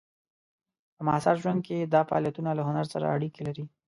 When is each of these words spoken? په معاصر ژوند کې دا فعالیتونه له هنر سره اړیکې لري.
په 0.95 1.01
معاصر 1.07 1.35
ژوند 1.41 1.59
کې 1.67 1.77
دا 1.93 2.01
فعالیتونه 2.09 2.51
له 2.57 2.63
هنر 2.67 2.85
سره 2.93 3.05
اړیکې 3.15 3.41
لري. 3.47 3.65